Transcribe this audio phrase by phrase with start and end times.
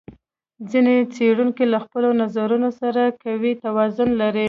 [0.69, 4.39] ځینې څېړونکي له خپلو نظرونو سره قوي توازن لري.